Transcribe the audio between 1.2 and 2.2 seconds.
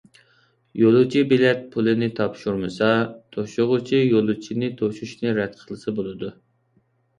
بېلەت پۇلىنى